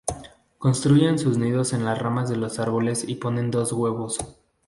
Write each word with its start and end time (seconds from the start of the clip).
Construyen 0.57 1.19
sus 1.19 1.37
nidos 1.37 1.73
en 1.73 1.85
las 1.85 1.99
ramas 1.99 2.27
de 2.27 2.35
los 2.35 2.57
árboles 2.57 3.07
y 3.07 3.17
ponen 3.17 3.51
dos 3.51 3.71
huevos. 3.71 4.17